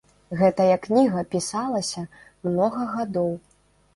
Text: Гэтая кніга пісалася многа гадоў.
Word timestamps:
Гэтая 0.37 0.77
кніга 0.85 1.21
пісалася 1.35 2.03
многа 2.47 2.87
гадоў. 2.95 3.29